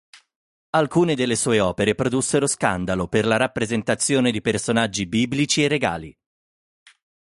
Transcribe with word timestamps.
Alcune 0.71 1.13
delle 1.13 1.35
suo 1.35 1.63
opere 1.63 1.93
produssero 1.93 2.47
scandalo 2.47 3.07
per 3.07 3.27
la 3.27 3.37
rappresentazione 3.37 4.31
di 4.31 4.41
personaggi 4.41 5.05
biblici 5.05 5.63
e 5.63 5.67
regali. 5.67 6.17